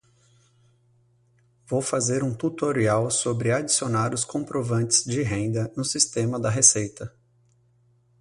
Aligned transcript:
Vou 1.67 1.79
fazer 1.79 2.23
um 2.23 2.33
tutorial 2.33 3.11
sobre 3.11 3.51
adicionar 3.51 4.15
os 4.15 4.25
comprovantes 4.25 5.03
de 5.05 5.21
renda 5.21 5.71
no 5.77 5.85
sistema 5.85 6.39
da 6.39 6.49
Receita 6.49 7.15